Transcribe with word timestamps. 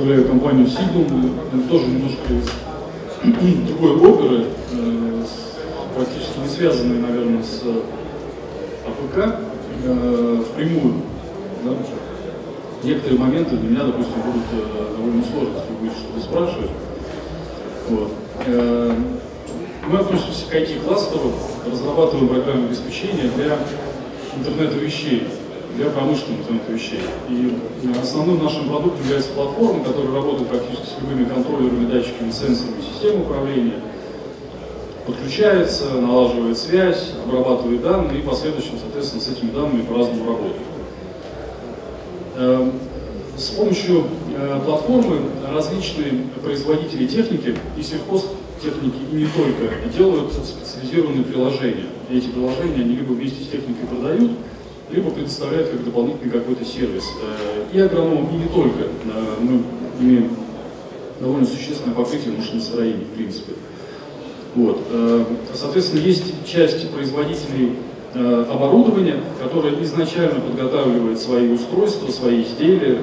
представляю 0.00 0.28
компанию 0.28 0.66
Signum, 0.66 1.30
мы 1.52 1.62
тоже 1.64 1.84
немножко 1.88 2.32
из 2.32 3.66
другой 3.68 3.96
оперы, 3.96 4.46
э, 4.72 5.24
практически 5.94 6.38
не 6.38 6.48
связанной, 6.48 7.00
наверное, 7.00 7.42
с 7.42 7.62
АПК 8.86 9.40
э, 9.84 10.42
впрямую. 10.48 10.94
Да? 11.64 11.72
Некоторые 12.82 13.20
моменты 13.20 13.56
для 13.56 13.68
меня, 13.68 13.84
допустим, 13.84 14.14
будут 14.24 14.44
э, 14.52 14.96
довольно 14.96 15.22
сложны, 15.22 15.52
если 15.58 15.74
вы 15.82 15.90
что-то 15.90 16.20
спрашивать. 16.20 16.70
Вот. 17.90 18.12
Э, 18.46 18.94
мы 19.86 19.98
относимся 19.98 20.46
к 20.48 20.54
IT-кластеру, 20.54 21.30
разрабатываем 21.70 22.28
программное 22.28 22.68
обеспечение 22.68 23.30
для 23.36 23.58
интернета 24.34 24.78
вещей 24.78 25.28
для 25.76 25.90
промышленного 25.90 26.40
интернета 26.40 26.72
вещей. 26.72 27.00
И 27.28 27.58
э, 27.84 28.00
основным 28.00 28.42
нашим 28.42 28.68
продуктом 28.68 29.02
является 29.04 29.30
платформа, 29.30 29.84
которая 29.84 30.12
работает 30.14 30.48
практически 30.48 30.86
с 30.86 31.00
любыми 31.00 31.24
контроллерами, 31.24 31.90
датчиками, 31.90 32.30
сенсорами 32.30 32.80
систем 32.80 33.22
управления, 33.22 33.80
подключается, 35.06 35.92
налаживает 35.94 36.58
связь, 36.58 37.12
обрабатывает 37.24 37.82
данные 37.82 38.20
и 38.20 38.22
последующим, 38.22 38.78
соответственно, 38.80 39.22
с 39.22 39.28
этими 39.28 39.50
данными 39.50 39.82
по-разному 39.82 40.26
работает. 40.26 40.62
Эм, 42.36 42.72
с 43.36 43.50
помощью 43.50 44.04
э, 44.36 44.60
платформы 44.64 45.20
различные 45.52 46.26
производители 46.42 47.06
техники 47.06 47.56
и 47.76 47.82
сельхозтехники 47.82 49.00
и 49.12 49.14
не 49.14 49.26
только 49.26 49.74
делают 49.96 50.32
специализированные 50.32 51.24
приложения. 51.24 51.86
Эти 52.10 52.28
приложения 52.28 52.82
они 52.82 52.96
либо 52.96 53.12
вместе 53.12 53.42
с 53.42 53.48
техникой 53.48 53.86
продают, 53.86 54.32
либо 54.92 55.10
предоставляют 55.10 55.70
как 55.70 55.84
дополнительный 55.84 56.30
какой-то 56.30 56.64
сервис. 56.64 57.04
Э, 57.22 57.76
и 57.76 57.80
агрономам, 57.80 58.28
и 58.30 58.36
не 58.36 58.48
только. 58.48 58.84
Э, 59.04 59.36
мы 59.40 59.62
имеем 60.00 60.30
довольно 61.20 61.46
существенное 61.46 61.94
покрытие 61.94 62.34
машиностроения, 62.36 63.04
в 63.04 63.16
принципе. 63.16 63.52
Вот. 64.54 64.80
Э, 64.90 65.24
соответственно, 65.54 66.00
есть 66.00 66.24
часть 66.46 66.90
производителей 66.90 67.76
оборудования, 68.12 69.20
которое 69.40 69.80
изначально 69.84 70.40
подготавливает 70.40 71.20
свои 71.20 71.48
устройства, 71.52 72.10
свои 72.10 72.42
изделия, 72.42 72.98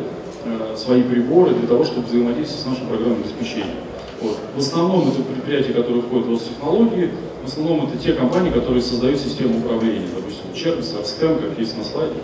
свои 0.75 1.01
приборы 1.01 1.53
для 1.53 1.65
того, 1.65 1.85
чтобы 1.85 2.07
взаимодействовать 2.07 2.63
с 2.63 2.65
нашим 2.65 2.87
программным 2.87 3.21
обеспечением. 3.21 3.77
Вот. 4.21 4.37
В 4.53 4.59
основном 4.59 5.07
это 5.07 5.21
предприятия, 5.21 5.71
которые 5.71 6.01
входят 6.01 6.25
в 6.25 6.31
Ростехнологии, 6.31 7.11
в 7.47 7.49
основном 7.49 7.87
это 7.87 7.97
те 7.97 8.11
компании, 8.11 8.51
которые 8.51 8.81
создают 8.81 9.21
систему 9.21 9.59
управления. 9.59 10.07
Допустим, 10.13 10.53
Червис, 10.53 10.93
Арстем, 10.99 11.39
как 11.39 11.57
есть 11.57 11.77
на 11.77 11.83
слайде, 11.85 12.17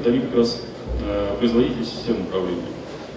это 0.00 0.10
они 0.10 0.20
как 0.20 0.36
раз 0.36 0.62
э, 1.04 1.34
производители 1.36 1.82
системы 1.82 2.20
управления. 2.20 2.62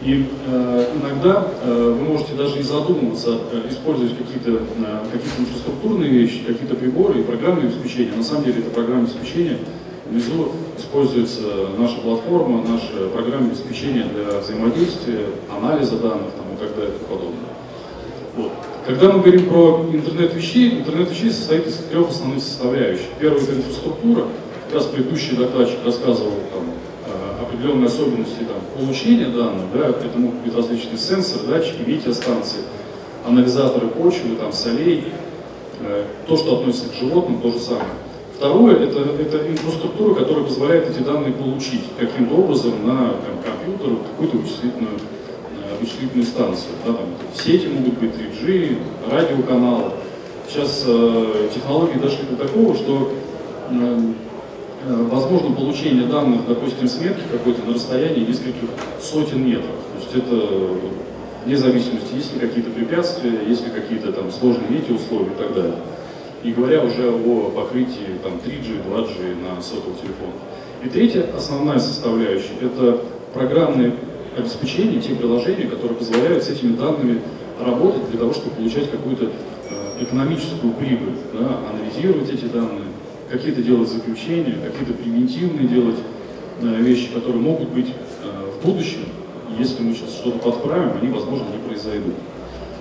И 0.01 0.27
э, 0.47 0.85
иногда 0.99 1.47
э, 1.61 1.95
вы 1.99 2.03
можете 2.03 2.33
даже 2.33 2.59
и 2.59 2.63
задумываться, 2.63 3.37
э, 3.51 3.69
использовать 3.69 4.17
какие-то 4.17 4.63
э, 4.63 5.05
какие 5.11 5.29
инфраструктурные 5.37 6.09
вещи, 6.09 6.43
какие-то 6.43 6.73
приборы 6.73 7.19
и 7.19 7.23
программное 7.23 7.65
обеспечение. 7.67 8.15
На 8.15 8.23
самом 8.23 8.45
деле 8.45 8.61
это 8.61 8.71
программное 8.71 9.05
обеспечение. 9.05 9.59
Внизу 10.09 10.53
используется 10.79 11.43
наша 11.77 11.97
платформа, 11.97 12.63
наше 12.67 13.07
программное 13.13 13.51
обеспечение 13.51 14.05
для 14.05 14.39
взаимодействия, 14.39 15.27
анализа 15.55 15.97
данных 15.97 16.31
там, 16.31 16.55
и 16.55 16.59
так 16.59 16.75
далее 16.75 16.95
и 16.99 17.03
подобное. 17.03 17.51
Вот. 18.35 18.51
Когда 18.85 19.11
мы 19.11 19.19
говорим 19.19 19.45
про 19.45 19.85
интернет 19.93 20.33
вещей, 20.33 20.79
интернет 20.79 21.11
вещей 21.11 21.29
состоит 21.29 21.67
из 21.67 21.75
трех 21.75 22.09
основных 22.09 22.41
составляющих. 22.41 23.05
Первая– 23.19 23.41
это 23.43 23.53
инфраструктура. 23.53 24.25
Как 24.65 24.75
раз 24.75 24.85
предыдущий 24.87 25.37
докладчик 25.37 25.77
рассказывал 25.85 26.33
там, 26.51 26.63
э, 27.05 27.41
определенные 27.43 27.85
особенности 27.85 28.39
там, 28.39 28.57
получения 28.75 29.27
данных. 29.27 29.65
Да, 29.71 29.89
это 29.89 30.17
могут 30.17 30.55
различные 30.55 30.97
сенсоры, 30.97 31.45
датчики, 31.47 31.87
метеостанции, 31.87 32.61
анализаторы 33.23 33.87
почвы, 33.87 34.35
там, 34.35 34.51
солей. 34.51 35.05
Э, 35.81 36.05
то, 36.27 36.35
что 36.35 36.57
относится 36.57 36.89
к 36.89 36.95
животным, 36.95 37.39
то 37.39 37.51
же 37.51 37.59
самое. 37.59 37.85
Второе 38.35 38.77
это,– 38.77 38.99
это 39.19 39.47
инфраструктура, 39.47 40.15
которая 40.15 40.43
позволяет 40.43 40.89
эти 40.89 41.03
данные 41.03 41.33
получить 41.33 41.83
каким-то 41.99 42.33
образом 42.33 42.73
на 42.83 42.97
там, 42.97 43.43
компьютер, 43.45 43.97
какую-то 44.09 44.37
вычислительную 44.37 44.97
вычислительную 45.81 46.25
станцию. 46.25 46.73
Да, 46.85 46.93
там, 46.93 47.05
сети 47.35 47.67
могут 47.67 47.95
быть 47.95 48.11
3G, 48.11 48.77
радиоканалы. 49.09 49.91
Сейчас 50.47 50.83
э, 50.85 51.49
технологии 51.53 51.97
дошли 51.97 52.25
до 52.29 52.35
такого, 52.35 52.75
что 52.75 53.11
э, 53.69 53.99
э, 54.85 55.03
возможно 55.09 55.55
получение 55.55 56.05
данных, 56.05 56.41
допустим, 56.47 56.87
с 56.87 56.99
метки 56.99 57.23
какой-то 57.31 57.65
на 57.65 57.73
расстоянии 57.73 58.25
нескольких 58.25 58.69
сотен 59.01 59.45
метров. 59.45 59.75
То 59.93 59.99
есть 59.99 60.15
это 60.15 60.47
вне 61.45 61.57
зависимости, 61.57 62.13
есть 62.15 62.33
ли 62.33 62.39
какие-то 62.39 62.69
препятствия, 62.69 63.31
есть 63.47 63.65
ли 63.65 63.71
какие-то 63.71 64.11
там 64.11 64.31
сложные 64.31 64.69
метеоусловия 64.69 65.31
и 65.31 65.37
так 65.37 65.53
далее. 65.53 65.75
И 66.43 66.51
говоря 66.51 66.83
уже 66.83 67.09
о 67.09 67.51
покрытии 67.51 68.17
там 68.23 68.33
3G, 68.33 68.83
2G 68.89 69.35
на 69.41 69.61
сотовый 69.61 69.95
телефон. 69.95 70.31
И 70.83 70.89
третья 70.89 71.25
основная 71.35 71.77
составляющая– 71.77 72.55
это 72.61 73.01
программные 73.33 73.93
обеспечение, 74.35 75.01
те 75.01 75.15
приложения, 75.15 75.67
которые 75.67 75.97
позволяют 75.97 76.43
с 76.43 76.49
этими 76.49 76.75
данными 76.75 77.21
работать 77.59 78.09
для 78.09 78.19
того, 78.19 78.33
чтобы 78.33 78.55
получать 78.55 78.89
какую-то 78.89 79.25
э, 79.25 80.03
экономическую 80.03 80.73
прибыль, 80.73 81.13
да, 81.33 81.59
анализировать 81.69 82.29
эти 82.29 82.45
данные, 82.45 82.85
какие-то 83.29 83.61
делать 83.61 83.89
заключения, 83.89 84.57
какие-то 84.63 84.93
превентивные 84.93 85.67
делать 85.67 85.97
э, 86.61 86.81
вещи, 86.81 87.09
которые 87.13 87.41
могут 87.41 87.69
быть 87.69 87.87
э, 88.23 88.51
в 88.51 88.65
будущем, 88.65 89.05
если 89.59 89.83
мы 89.83 89.93
сейчас 89.93 90.13
что-то 90.13 90.39
подправим, 90.39 90.91
они, 91.01 91.11
возможно, 91.11 91.45
не 91.51 91.67
произойдут. 91.67 92.15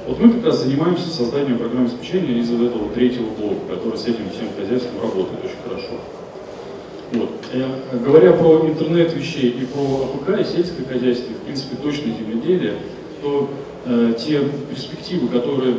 Вот 0.06 0.18
мы 0.18 0.32
как 0.32 0.46
раз 0.46 0.62
занимаемся 0.62 1.08
созданием 1.08 1.58
программы 1.58 1.86
обеспечения 1.86 2.38
из 2.38 2.50
вот 2.50 2.66
этого 2.66 2.88
третьего 2.90 3.28
блока, 3.30 3.74
который 3.74 3.98
с 3.98 4.06
этим 4.06 4.30
всем 4.30 4.48
хозяйством 4.58 5.00
работает 5.02 5.44
очень 5.44 5.62
хорошо. 5.62 6.00
Вот. 7.12 7.30
Э, 7.52 7.66
говоря 8.04 8.32
про 8.32 8.66
интернет 8.68 9.14
вещей 9.14 9.50
и 9.50 9.66
про 9.66 10.04
АПК 10.04 10.40
и 10.40 10.44
сельское 10.44 10.84
хозяйство, 10.84 11.32
и, 11.32 11.34
в 11.34 11.38
принципе, 11.38 11.76
точное 11.76 12.14
земледелие, 12.16 12.74
то 13.22 13.50
э, 13.86 14.14
те 14.18 14.40
перспективы, 14.70 15.28
которые 15.28 15.76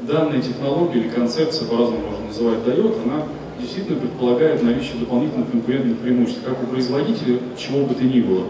данная 0.00 0.42
технология 0.42 1.00
или 1.00 1.08
концепция, 1.08 1.68
по-разному 1.68 2.10
можно 2.10 2.26
называть, 2.26 2.64
дает, 2.64 2.94
она 3.04 3.26
действительно 3.60 4.00
предполагает 4.00 4.62
наличие 4.62 4.98
дополнительных 4.98 5.50
конкурентных 5.50 5.98
преимуществ, 5.98 6.40
как 6.44 6.62
у 6.62 6.66
производителя, 6.66 7.38
чего 7.56 7.84
бы 7.84 7.94
то 7.94 8.02
ни 8.02 8.20
было, 8.20 8.44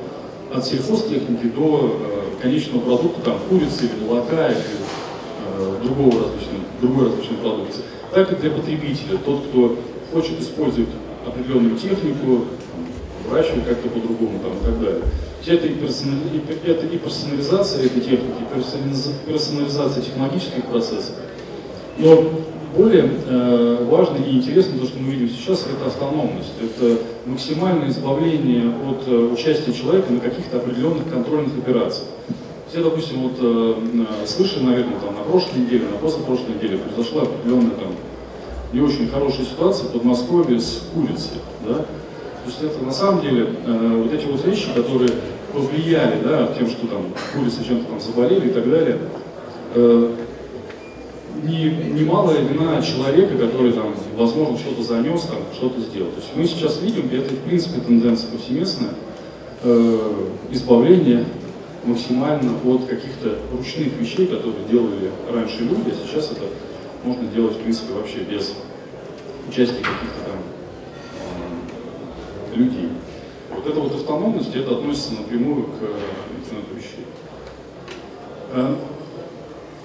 от 0.53 0.65
сельхозтехники 0.65 1.47
до 1.55 1.99
э, 2.01 2.43
конечного 2.43 2.81
продукта, 2.81 3.21
там, 3.23 3.39
курицы 3.49 3.85
или 3.85 4.05
молока, 4.05 4.49
или 4.49 4.59
э, 4.59 5.75
другого 5.83 6.25
различного, 6.25 6.61
другой 6.81 7.09
различной 7.11 7.37
продукции, 7.37 7.83
так 8.13 8.33
и 8.33 8.37
для 8.37 8.51
потребителя, 8.51 9.19
тот, 9.25 9.43
кто 9.49 9.77
хочет 10.13 10.41
использовать 10.41 10.89
определенную 11.27 11.77
технику, 11.77 12.47
выращивать 13.29 13.67
как-то 13.67 13.89
по-другому 13.89 14.39
там, 14.41 14.53
и 14.53 14.65
так 14.65 14.81
далее. 14.81 15.03
Это 15.47 15.67
и, 15.67 16.95
и 16.95 16.99
персонализация 16.99 17.85
этой 17.85 18.01
техники, 18.01 18.45
персонализация 19.27 20.03
технологических 20.03 20.65
процессов. 20.65 21.15
Но 21.99 22.31
более 22.77 23.09
э, 23.27 23.87
важно 23.89 24.17
и 24.17 24.37
интересно 24.37 24.79
то, 24.79 24.87
что 24.87 24.99
мы 24.99 25.13
видим 25.13 25.29
сейчас, 25.29 25.67
это 25.67 25.87
автономность. 25.87 26.53
Это 26.61 26.99
максимальное 27.27 27.89
избавление 27.89 28.73
от 28.89 29.07
э, 29.07 29.31
участия 29.33 29.73
человека 29.73 30.13
на 30.13 30.21
каких-то 30.21 30.57
определенных 30.57 31.09
контрольных 31.09 31.57
операциях. 31.57 32.09
Все, 32.69 32.83
допустим, 32.83 33.29
вот 33.29 33.37
э, 33.39 33.75
э 34.23 34.27
слышали, 34.27 34.65
наверное, 34.65 34.99
там, 34.99 35.15
на 35.15 35.23
прошлой 35.23 35.61
неделе, 35.61 35.85
на 35.87 35.99
позапрошлой 35.99 36.57
неделе 36.57 36.79
произошла 36.79 37.23
определенная 37.23 37.77
там, 37.77 37.95
не 38.75 38.81
очень 38.81 39.09
хорошая 39.09 39.47
ситуация 39.47 39.89
в 39.89 39.93
Подмосковье 39.93 40.59
с 40.59 40.83
курицей. 40.93 41.39
Да? 41.67 41.75
То 41.75 42.51
есть 42.51 42.61
это 42.61 42.85
на 42.85 42.93
самом 42.93 43.23
деле 43.23 43.47
э, 43.65 44.03
вот 44.03 44.13
эти 44.13 44.27
вот 44.27 44.45
вещи, 44.45 44.67
которые 44.75 45.11
повлияли 45.53 46.21
да, 46.23 46.53
тем, 46.59 46.69
что 46.69 46.89
там 46.89 47.05
курицы 47.33 47.65
чем-то 47.65 47.85
там 47.89 48.01
заболели 48.01 48.49
и 48.49 48.53
так 48.53 48.69
далее, 48.69 48.99
э, 49.77 50.15
не, 51.45 51.71
немалая 52.01 52.41
вина 52.41 52.83
человека, 52.83 53.39
который 53.39 53.73
там, 53.73 53.95
возможно, 54.17 54.59
что-то 54.59 54.83
занес, 54.83 55.23
там, 55.23 55.39
что-то 55.55 55.81
сделал. 55.81 56.11
То 56.11 56.17
есть 56.17 56.31
мы 56.35 56.45
сейчас 56.45 56.83
видим, 56.83 57.09
и 57.09 57.17
это 57.17 57.33
в 57.33 57.39
принципе 57.39 57.81
тенденция 57.81 58.31
повсеместная, 58.31 58.91
э, 59.63 59.99
избавление 60.51 61.25
максимально 61.85 62.53
от 62.65 62.87
каких-то 62.87 63.39
ручных 63.53 63.93
вещей, 64.01 64.27
которые 64.27 64.67
делали 64.69 65.11
раньше 65.33 65.63
люди, 65.63 65.91
а 65.91 66.07
сейчас 66.07 66.33
это 66.33 66.43
можно 67.05 67.27
делать, 67.29 67.55
в 67.55 67.61
принципе, 67.61 67.93
вообще 67.93 68.19
без 68.21 68.55
участия 69.49 69.77
каких-то 69.77 70.21
там 70.27 70.39
э, 72.53 72.57
людей. 72.57 72.89
Вот 73.55 73.67
эта 73.67 73.81
вот 73.81 73.95
автономность, 73.95 74.55
это 74.55 74.73
относится 74.73 75.15
напрямую 75.15 75.65
к 75.65 75.81
интернету 76.39 76.75
вещей. 76.75 77.07
Э, 78.53 78.77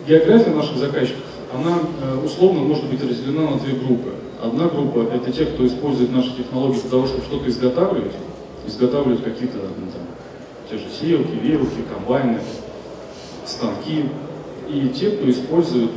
география 0.08 0.52
наших 0.52 0.78
заказчиков, 0.78 1.24
она 1.54 1.80
э, 2.02 2.26
условно 2.26 2.62
может 2.62 2.86
быть 2.86 3.02
разделена 3.02 3.52
на 3.52 3.60
две 3.60 3.74
группы. 3.74 4.14
Одна 4.42 4.68
группа– 4.68 5.00
это 5.14 5.32
те, 5.32 5.46
кто 5.46 5.66
использует 5.66 6.12
наши 6.12 6.36
технологии 6.36 6.80
для 6.80 6.90
того, 6.90 7.08
чтобы 7.08 7.24
что-то 7.24 7.50
изготавливать, 7.50 8.14
изготавливать 8.66 9.24
какие-то 9.24 9.58
ну, 9.58 9.92
там, 9.92 10.02
те 10.70 10.78
же 10.78 10.90
сеялки, 10.90 11.32
веялки, 11.32 11.84
комбайны, 11.94 12.40
станки 13.46 14.06
и 14.70 14.90
те, 14.90 15.12
кто 15.12 15.30
использует 15.30 15.92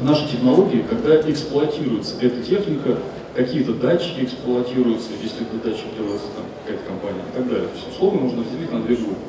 наши 0.00 0.28
технологии, 0.28 0.84
когда 0.88 1.20
эксплуатируется 1.30 2.14
эта 2.20 2.42
техника, 2.42 2.98
какие-то 3.34 3.74
датчики 3.74 4.24
эксплуатируются, 4.24 5.10
если 5.22 5.42
это 5.42 5.56
датчик 5.68 5.86
делается 5.96 6.26
там 6.34 6.44
какая-то 6.64 6.86
компания 6.88 7.22
и 7.30 7.36
так 7.36 7.48
далее. 7.48 7.68
То 7.68 7.90
условно 7.90 8.20
можно 8.22 8.42
разделить 8.42 8.72
на 8.72 8.80
две 8.82 8.96
группы. 8.96 9.20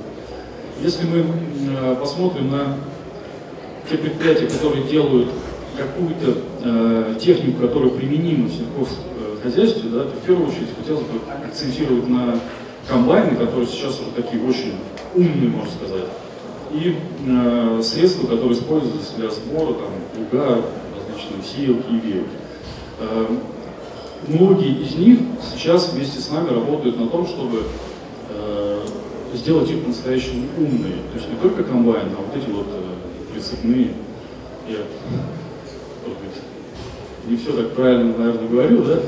Если 0.81 1.05
мы 1.05 1.25
э, 1.69 1.95
посмотрим 1.99 2.51
на 2.51 2.77
те 3.89 3.97
предприятия, 3.97 4.47
которые 4.47 4.83
делают 4.85 5.29
какую-то 5.77 6.37
э, 6.63 7.15
технику, 7.19 7.61
которая 7.61 7.89
применима 7.89 8.47
в 8.47 8.51
сельхозхозяйстве, 8.51 9.89
да, 9.89 10.03
то 10.03 10.09
в 10.09 10.25
первую 10.25 10.47
очередь 10.47 10.69
хотелось 10.77 11.03
бы 11.03 11.19
акцентировать 11.45 12.07
на 12.07 12.39
комбайны, 12.87 13.35
которые 13.35 13.67
сейчас 13.67 13.99
уже 13.99 14.11
такие 14.15 14.41
очень 14.43 14.75
умные, 15.15 15.49
можно 15.49 15.71
сказать, 15.71 16.05
и 16.71 16.95
э, 17.27 17.81
средства, 17.83 18.27
которые 18.27 18.53
используются 18.53 19.15
для 19.17 19.29
сбора, 19.29 19.73
там, 19.73 19.91
луга, 20.17 20.61
различные 20.95 21.43
сеялки 21.43 21.89
и 21.89 21.99
веялки. 21.99 22.29
Э, 22.99 23.25
многие 24.27 24.81
из 24.83 24.95
них 24.95 25.19
сейчас 25.53 25.93
вместе 25.93 26.19
с 26.19 26.29
нами 26.29 26.49
работают 26.49 26.99
на 26.99 27.07
том, 27.07 27.25
чтобы 27.25 27.63
э, 28.29 28.85
сделать 29.33 29.69
их 29.69 29.83
по-настоящему 29.83 30.47
умные. 30.57 30.97
То 31.11 31.17
есть 31.17 31.29
не 31.29 31.37
только 31.41 31.63
комбайн, 31.63 32.07
а 32.17 32.21
вот 32.21 32.35
эти 32.35 32.49
вот 32.49 32.67
э, 32.69 33.33
прицепные. 33.33 33.93
Я 34.67 34.79
не 37.27 37.35
все 37.35 37.51
так 37.51 37.73
правильно, 37.73 38.17
наверное, 38.17 38.47
говорю, 38.47 38.83
да? 38.83 38.99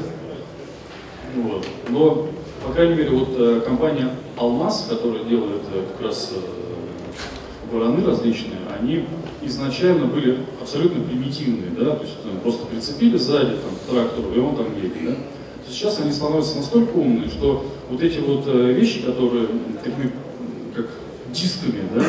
Вот. 1.38 1.66
Но, 1.88 2.28
по 2.66 2.74
крайней 2.74 2.96
мере, 2.96 3.12
вот 3.12 3.30
э, 3.38 3.62
компания 3.66 4.10
Алмаз, 4.36 4.88
которая 4.90 5.24
делает 5.24 5.62
э, 5.74 5.84
как 5.94 6.08
раз 6.08 6.34
бараны 7.72 8.06
различные, 8.06 8.60
они 8.80 9.06
изначально 9.42 10.06
были 10.06 10.40
абсолютно 10.62 11.04
примитивные, 11.04 11.72
да, 11.78 11.96
то 11.96 12.04
есть 12.04 12.22
там, 12.24 12.40
просто 12.42 12.66
прицепили 12.66 13.18
сзади 13.18 13.52
там, 13.52 13.72
к 13.76 13.90
трактору, 13.90 14.34
и 14.36 14.40
он 14.40 14.56
там 14.56 14.66
едет, 14.76 14.94
да. 15.06 15.16
Сейчас 15.68 16.00
они 16.00 16.12
становятся 16.12 16.58
настолько 16.58 16.96
умные, 16.96 17.30
что 17.30 17.66
вот 17.90 18.02
эти 18.02 18.20
вот 18.20 18.44
э, 18.48 18.72
вещи, 18.74 19.02
которые 19.02 19.48
такими, 19.84 20.12
как 20.76 20.88
дисками, 21.32 21.84
да, 21.96 22.04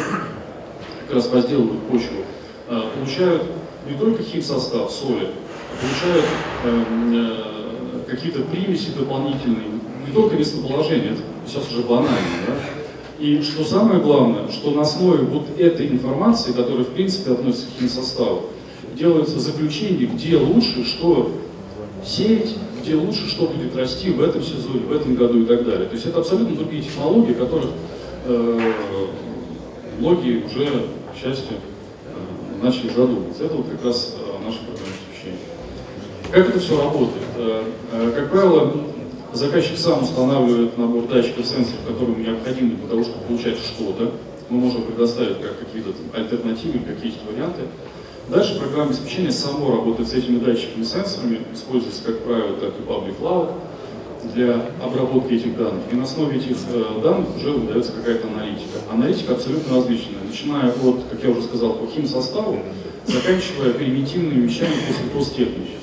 как 1.06 1.16
раз 1.16 1.28
возделывают 1.28 1.82
почву, 1.82 2.24
э, 2.68 2.82
получают 2.96 3.42
не 3.88 3.98
только 3.98 4.22
химсостав 4.22 4.90
соли, 4.90 5.28
а 5.28 5.80
получают 5.80 6.24
эм, 6.64 7.14
э, 7.14 8.10
какие-то 8.10 8.40
примеси 8.42 8.90
дополнительные, 8.96 9.68
не 10.06 10.12
только 10.12 10.36
местоположение, 10.36 11.12
это 11.12 11.22
сейчас 11.46 11.70
уже 11.70 11.82
банально, 11.82 12.16
да, 12.46 12.79
и 13.20 13.42
что 13.42 13.64
самое 13.64 14.00
главное, 14.00 14.48
что 14.50 14.70
на 14.70 14.80
основе 14.80 15.24
вот 15.24 15.58
этой 15.58 15.88
информации, 15.88 16.52
которая 16.52 16.84
в 16.84 16.88
принципе 16.88 17.32
относится 17.32 17.66
к 17.66 17.80
химсоставу, 17.80 18.44
делается 18.96 19.38
заключение, 19.38 20.06
где 20.06 20.36
лучше 20.38 20.84
что 20.84 21.30
сеять, 22.04 22.56
где 22.80 22.94
лучше 22.94 23.28
что 23.28 23.46
будет 23.46 23.76
расти 23.76 24.10
в 24.10 24.22
этом 24.22 24.42
сезоне, 24.42 24.80
в 24.80 24.92
этом 24.92 25.14
году 25.14 25.42
и 25.42 25.44
так 25.44 25.64
далее. 25.64 25.86
То 25.86 25.94
есть 25.94 26.06
это 26.06 26.20
абсолютно 26.20 26.56
другие 26.56 26.82
технологии, 26.82 27.34
которых 27.34 27.70
э, 28.24 28.72
многие 29.98 30.44
уже, 30.44 30.86
к 31.14 31.22
счастью, 31.22 31.56
э, 32.06 32.64
начали 32.64 32.88
задумываться. 32.88 33.44
Это 33.44 33.54
вот 33.54 33.66
как 33.70 33.84
раз 33.84 34.16
э, 34.16 34.46
наше 34.46 34.60
программное 34.60 34.96
освещение. 35.12 35.40
Как 36.30 36.48
это 36.48 36.58
все 36.58 36.82
работает? 36.82 37.26
Э, 37.36 37.64
э, 37.92 38.12
как 38.16 38.30
правило, 38.30 38.72
Заказчик 39.32 39.78
сам 39.78 40.02
устанавливает 40.02 40.76
набор 40.76 41.06
датчиков 41.06 41.46
сенсоров, 41.46 41.78
которые 41.86 42.16
ему 42.16 42.24
необходимы 42.24 42.74
для 42.74 42.88
того, 42.88 43.04
чтобы 43.04 43.24
получать 43.26 43.58
что-то. 43.58 44.12
Мы 44.48 44.58
можем 44.58 44.82
предоставить 44.82 45.40
как 45.40 45.56
какие-то 45.60 45.90
альтернативы, 46.12 46.80
какие-то 46.80 47.18
варианты. 47.30 47.62
Дальше 48.28 48.58
программа 48.58 48.90
обеспечения 48.90 49.30
само 49.30 49.70
работает 49.70 50.08
с 50.08 50.14
этими 50.14 50.40
датчиками 50.40 50.82
сенсорами, 50.82 51.42
используется, 51.54 52.02
как 52.04 52.18
правило, 52.24 52.56
так 52.56 52.70
и 52.70 52.82
public 52.82 53.20
cloud 53.20 53.52
для 54.34 54.66
обработки 54.82 55.34
этих 55.34 55.56
данных. 55.56 55.82
И 55.92 55.94
на 55.94 56.02
основе 56.02 56.36
этих 56.36 56.56
э, 56.72 57.00
данных 57.00 57.36
уже 57.36 57.52
выдается 57.52 57.92
какая-то 57.92 58.26
аналитика. 58.26 58.78
Аналитика 58.90 59.34
абсолютно 59.34 59.76
различная, 59.76 60.18
начиная 60.28 60.72
от, 60.72 61.04
как 61.08 61.22
я 61.22 61.30
уже 61.30 61.42
сказал, 61.42 61.74
по 61.74 61.86
химсоставу, 61.86 62.58
заканчивая 63.06 63.74
примитивными 63.74 64.46
вещами 64.46 64.74
после 64.88 65.04
посттехники. 65.14 65.78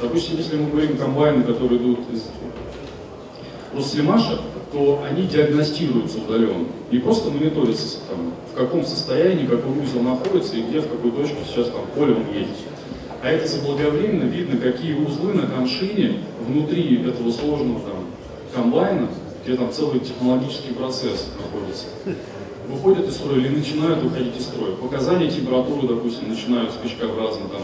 Допустим, 0.00 0.38
если 0.38 0.56
мы 0.56 0.70
говорим 0.70 0.96
комбайны, 0.96 1.44
которые 1.44 1.78
идут 1.78 2.00
из 2.12 2.24
Рослимаша, 3.76 4.40
то 4.72 5.04
они 5.08 5.26
диагностируются 5.26 6.18
удаленно. 6.18 6.66
Не 6.90 6.98
просто 6.98 7.30
мониторятся, 7.30 7.98
там, 8.08 8.32
в 8.52 8.56
каком 8.56 8.84
состоянии, 8.84 9.46
какой 9.46 9.72
узел 9.72 10.02
находится 10.02 10.56
и 10.56 10.62
где, 10.62 10.80
в 10.80 10.88
какой 10.88 11.10
точке 11.12 11.36
сейчас 11.46 11.66
там 11.68 11.82
поле 11.94 12.14
он 12.14 12.34
едет. 12.34 12.56
А 13.22 13.28
это 13.28 13.46
заблаговременно 13.46 14.24
видно, 14.24 14.60
какие 14.60 14.94
узлы 14.94 15.32
на 15.32 15.46
коншине 15.46 16.20
внутри 16.46 17.02
этого 17.08 17.30
сложного 17.30 17.80
там, 17.80 18.04
комбайна, 18.54 19.08
где 19.44 19.56
там 19.56 19.72
целый 19.72 20.00
технологический 20.00 20.72
процесс 20.72 21.28
находится, 21.36 21.86
выходят 22.68 23.08
из 23.08 23.14
строя 23.14 23.38
или 23.38 23.56
начинают 23.56 24.02
выходить 24.02 24.36
из 24.36 24.44
строя. 24.44 24.72
Показания 24.72 25.30
температуры, 25.30 25.88
допустим, 25.88 26.28
начинают 26.28 26.72
скачкообразно 26.72 27.48
там 27.48 27.62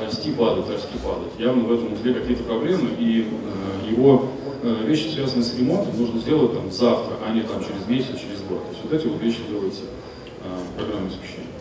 расти, 0.00 0.30
падать, 0.32 0.68
расти, 0.70 0.98
падать. 1.02 1.32
Явно 1.38 1.64
в 1.64 1.72
этом 1.72 1.92
узле 1.92 2.14
какие-то 2.14 2.44
проблемы, 2.44 2.90
и 2.98 3.28
э, 3.28 3.90
его 3.90 4.28
Э, 4.60 4.84
вещи, 4.84 5.08
связанные 5.08 5.44
с 5.44 5.56
ремонтом, 5.56 5.96
нужно 5.96 6.18
сделать 6.18 6.52
там 6.52 6.68
завтра, 6.72 7.14
а 7.24 7.32
не 7.32 7.42
там 7.42 7.60
через 7.60 7.86
месяц, 7.86 8.18
через 8.18 8.42
год. 8.42 8.64
То 8.64 8.70
есть 8.70 8.82
вот 8.82 8.92
эти 8.92 9.06
вот 9.06 9.22
вещи 9.22 9.38
делаются 9.48 9.82
э, 9.82 10.76
программным 10.76 11.06
обеспечением. 11.06 11.52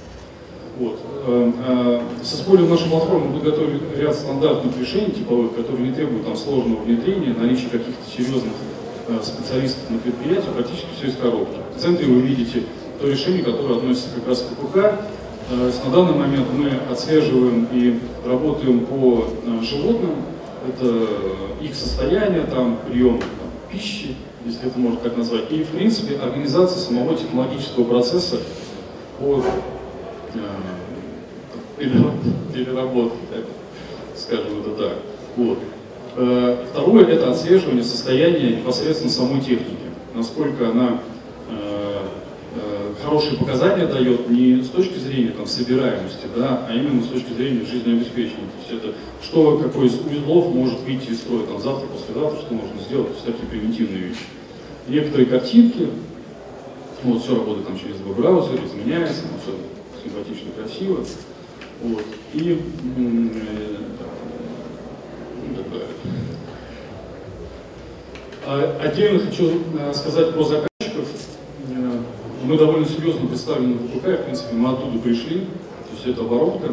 Вот. 0.80 1.00
Э, 1.28 1.52
э, 1.68 2.24
с 2.24 2.34
использованием 2.34 2.72
нашей 2.72 2.90
платформы 2.90 3.28
мы 3.28 3.40
подготовили 3.40 3.80
ряд 3.98 4.16
стандартных 4.16 4.80
решений 4.80 5.12
типовых, 5.12 5.56
которые 5.56 5.90
не 5.90 5.94
требуют 5.94 6.26
там, 6.26 6.36
сложного 6.36 6.82
внедрения, 6.82 7.36
наличия 7.38 7.70
каких-то 7.70 8.02
серьезных 8.10 8.54
э, 9.10 9.20
специалистов 9.22 9.92
на 9.92 10.00
предприятии, 10.00 10.50
практически 10.56 10.88
все 10.98 11.10
из 11.10 11.18
коробки. 11.18 11.58
В 11.76 11.80
центре 11.80 12.08
вы 12.08 12.22
видите 12.22 12.64
то 13.00 13.08
решение, 13.08 13.44
которое 13.44 13.78
относится 13.78 14.10
как 14.16 14.28
раз 14.28 14.42
к 14.42 14.60
КПК. 14.60 15.06
Э, 15.50 15.72
на 15.86 15.92
данный 15.92 16.14
момент 16.14 16.48
мы 16.54 16.72
отслеживаем 16.92 17.68
и 17.72 18.00
работаем 18.26 18.86
по 18.86 19.26
э, 19.46 19.64
животным, 19.64 20.16
это 20.68 21.08
их 21.62 21.74
состояние, 21.74 22.42
там, 22.42 22.78
прием 22.86 23.20
там, 23.20 23.50
пищи, 23.72 24.16
если 24.46 24.68
это 24.68 24.78
можно 24.78 25.00
так 25.00 25.16
назвать, 25.16 25.50
и, 25.52 25.64
в 25.64 25.70
принципе, 25.70 26.18
организация 26.18 26.80
самого 26.80 27.16
технологического 27.16 27.86
процесса 27.86 28.40
по 29.20 29.42
э, 30.34 30.40
переработке, 31.78 33.18
скажем 34.16 34.60
это 34.60 34.72
так. 34.72 34.98
Вот. 35.38 35.60
Э, 36.18 36.66
второе– 36.70 37.06
это 37.08 37.32
отслеживание 37.32 37.84
состояния 37.84 38.58
непосредственно 38.58 39.12
самой 39.12 39.40
техники, 39.40 39.78
насколько 40.14 40.72
она 40.72 41.00
хорошие 43.08 43.38
показания 43.38 43.86
дает 43.88 44.30
не 44.30 44.62
с 44.62 44.68
точки 44.68 44.98
зрения 44.98 45.32
там, 45.32 45.48
собираемости, 45.48 46.28
да, 46.36 46.66
а 46.68 46.74
именно 46.74 47.02
с 47.02 47.08
точки 47.08 47.32
зрения 47.32 47.66
жизнеобеспечения. 47.66 48.50
То 48.68 48.74
есть 48.74 48.84
это 48.84 48.96
что, 49.24 49.58
какой 49.58 49.88
из 49.88 49.96
узлов 49.96 50.54
может 50.54 50.82
выйти 50.82 51.12
из 51.12 51.20
строя 51.20 51.46
там, 51.46 51.62
завтра, 51.62 51.88
послезавтра, 51.88 52.42
что 52.42 52.54
можно 52.54 52.82
сделать, 52.82 53.08
то 53.08 53.14
есть 53.14 53.26
такие 53.26 53.48
примитивные 53.50 54.04
вещи. 54.10 54.24
Некоторые 54.90 55.26
картинки, 55.28 55.88
вот 57.04 57.24
все 57.24 57.36
работает 57.36 57.68
там 57.68 57.80
через 57.80 57.96
веб-браузер, 58.02 58.60
изменяется, 58.66 59.22
там 59.24 59.40
все 59.42 59.56
симпатично, 60.04 60.52
красиво. 60.52 61.00
Вот. 61.84 62.04
И 62.34 62.60
э. 62.98 63.38
А, 68.46 68.80
отдельно 68.82 69.20
хочу 69.20 69.62
э, 69.78 69.94
сказать 69.94 70.34
про 70.34 70.44
заказ 70.44 70.68
мы 72.48 72.58
довольно 72.58 72.86
серьезно 72.86 73.28
представлены 73.28 73.74
в 73.74 73.88
ВПК, 73.88 74.22
в 74.22 74.24
принципе, 74.24 74.56
мы 74.56 74.72
оттуда 74.72 74.98
пришли, 75.00 75.42
то 75.42 75.94
есть 75.94 76.08
это 76.08 76.24
воронка 76.24 76.68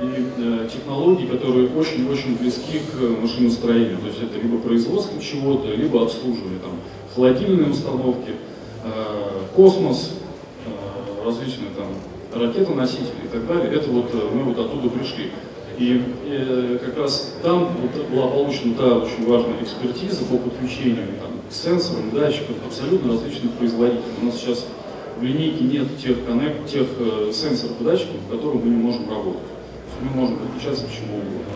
и 0.00 0.26
э, 0.36 0.68
технологии, 0.72 1.26
которые 1.26 1.68
очень-очень 1.68 2.36
близки 2.36 2.80
к 2.80 3.22
машиностроению, 3.22 3.98
то 3.98 4.08
есть 4.08 4.20
это 4.20 4.40
либо 4.40 4.58
производство 4.58 5.20
чего-то, 5.22 5.68
либо 5.68 6.02
обслуживание, 6.02 6.58
там, 6.58 6.72
холодильные 7.14 7.70
установки, 7.70 8.32
э, 8.84 8.88
космос, 9.54 10.10
э, 10.66 11.24
различные 11.24 11.70
там 11.76 11.86
ракетоносители 12.40 13.26
и 13.26 13.28
так 13.28 13.46
далее, 13.46 13.72
это 13.74 13.90
вот 13.90 14.10
э, 14.12 14.28
мы 14.34 14.42
вот 14.42 14.58
оттуда 14.58 14.88
пришли. 14.88 15.30
И 15.78 16.02
э, 16.26 16.78
как 16.84 16.98
раз 16.98 17.34
там 17.42 17.70
вот 17.80 18.10
была 18.10 18.26
получена 18.26 18.74
та 18.74 18.98
очень 18.98 19.24
важная 19.26 19.62
экспертиза 19.62 20.24
по 20.24 20.36
подключению 20.36 21.06
там, 21.20 21.30
к 21.48 21.52
сенсорам, 21.52 22.10
датчикам 22.12 22.56
абсолютно 22.66 23.12
различных 23.12 23.52
производителей. 23.52 24.02
У 24.20 24.26
нас 24.26 24.36
сейчас 24.36 24.66
в 25.18 25.22
линейке 25.22 25.64
нет 25.64 25.98
тех, 25.98 26.24
коннект, 26.24 26.66
тех 26.66 26.86
э, 26.98 27.30
сенсоров 27.32 27.80
и 27.80 27.84
датчиков, 27.84 28.16
к 28.26 28.30
которым 28.30 28.62
мы 28.62 28.70
не 28.70 28.82
можем 28.82 29.08
работать. 29.08 29.42
Мы 30.00 30.20
можем 30.20 30.38
подключаться 30.38 30.84
к 30.84 30.92
чему 30.92 31.16
угодно. 31.18 31.52